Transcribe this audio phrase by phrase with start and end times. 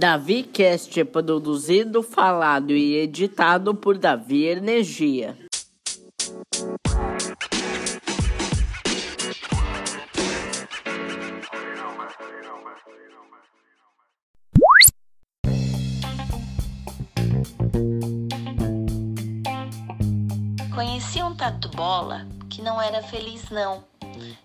[0.00, 5.36] Davi Cast é produzido, falado e editado por Davi Energia.
[20.74, 23.84] Conheci um tatu bola que não era feliz não.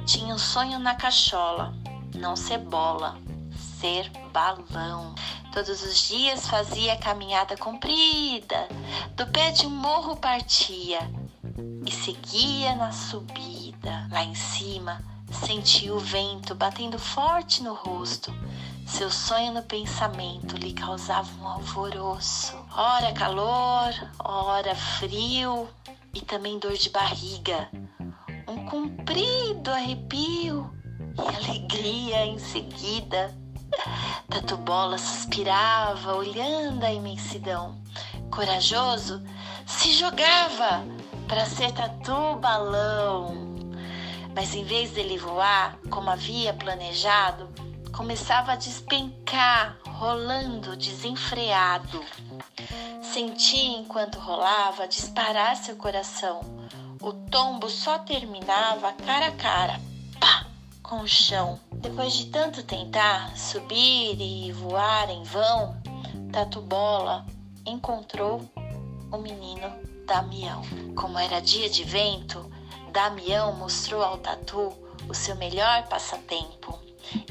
[0.05, 1.73] Tinha um sonho na cachola,
[2.13, 3.17] não ser bola,
[3.79, 5.13] ser balão.
[5.51, 8.67] Todos os dias fazia caminhada comprida,
[9.15, 10.99] do pé de um morro partia
[11.85, 14.07] e seguia na subida.
[14.11, 18.33] Lá em cima, sentia o vento batendo forte no rosto.
[18.85, 22.55] Seu sonho no pensamento lhe causava um alvoroço.
[22.75, 25.67] Ora calor, ora frio
[26.13, 27.69] e também dor de barriga.
[28.47, 30.71] Um comprido arrepio
[31.17, 33.44] e alegria em seguida.
[34.29, 37.75] Tatu Bola suspirava, olhando a imensidão.
[38.29, 39.23] Corajoso,
[39.65, 40.83] se jogava
[41.27, 43.33] para ser tatu balão.
[44.35, 47.49] Mas em vez dele voar, como havia planejado,
[47.93, 52.03] começava a despencar, rolando desenfreado.
[53.01, 56.41] Sentia enquanto rolava disparar seu coração.
[57.01, 59.84] O tombo só terminava cara a cara
[60.87, 61.59] com o chão.
[61.73, 65.75] Depois de tanto tentar subir e voar em vão,
[66.31, 67.25] Tatu Bola
[67.65, 68.47] encontrou
[69.11, 69.67] o menino
[70.05, 70.61] Damião.
[70.95, 72.49] Como era dia de vento,
[72.91, 74.71] Damião mostrou ao Tatu
[75.09, 76.79] o seu melhor passatempo: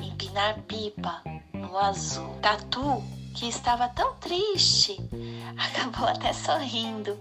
[0.03, 2.37] empinar pipa no azul.
[2.43, 3.03] Tatu,
[3.37, 4.99] que estava tão triste,
[5.57, 7.17] acabou até sorrindo.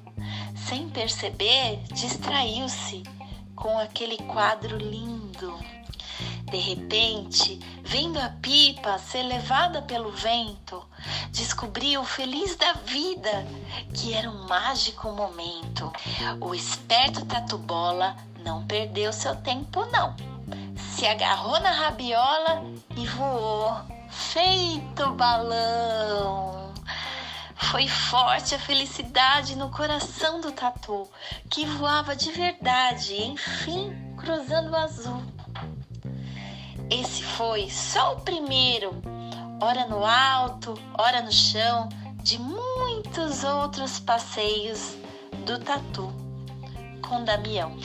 [0.67, 3.03] Sem perceber, distraiu-se
[3.55, 5.82] com aquele quadro lindo.
[6.53, 10.87] De repente, vendo a pipa ser levada pelo vento,
[11.31, 13.43] descobriu feliz da vida
[13.91, 15.91] que era um mágico momento.
[16.39, 20.15] O esperto Tatu Bola não perdeu seu tempo não.
[20.77, 22.63] Se agarrou na rabiola
[22.95, 23.75] e voou,
[24.11, 26.71] feito balão.
[27.55, 31.09] Foi forte a felicidade no coração do tatu,
[31.49, 35.42] que voava de verdade, enfim, cruzando o azul.
[36.93, 38.91] Esse foi só o primeiro,
[39.59, 41.89] ora no alto, ora no chão,
[42.21, 44.95] de muitos outros passeios
[45.43, 46.13] do tatu
[47.01, 47.75] com Damião.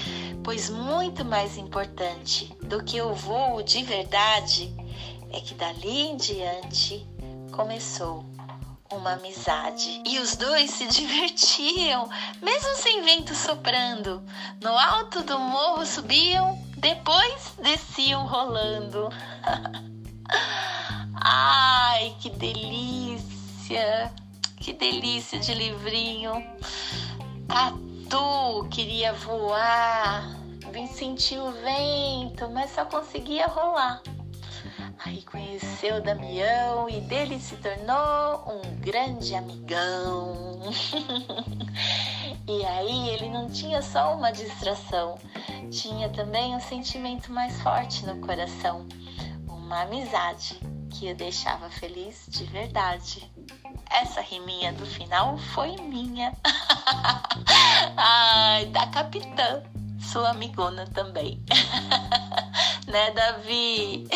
[0.45, 4.71] Pois muito mais importante do que o voo de verdade
[5.33, 7.07] é que dali em diante
[7.51, 8.27] começou
[8.93, 10.03] uma amizade.
[10.05, 12.11] E os dois se divertiam,
[12.43, 14.23] mesmo sem vento soprando.
[14.63, 19.09] No alto do morro subiam, depois desciam rolando.
[21.15, 24.13] Ai, que delícia!
[24.61, 26.33] Que delícia de livrinho.
[27.47, 30.37] Tatu queria voar,
[30.73, 34.03] vim sentir o vento, mas só conseguia rolar.
[35.05, 40.61] Aí conheceu Damião e dele se tornou um grande amigão.
[42.47, 45.17] e aí ele não tinha só uma distração,
[45.71, 48.87] tinha também um sentimento mais forte no coração,
[49.47, 50.59] uma amizade
[50.91, 53.31] que o deixava feliz de verdade.
[53.91, 56.33] Essa riminha do final foi minha.
[57.97, 59.63] Ai, da capitã,
[60.01, 61.43] sua amigona também.
[62.87, 64.09] né, Davi?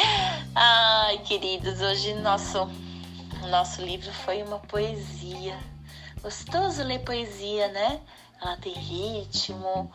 [0.55, 2.69] Ai, queridos, hoje nosso
[3.49, 5.59] nosso livro foi uma poesia.
[6.23, 8.01] Gostoso ler poesia, né?
[8.43, 9.93] Ela tem ritmo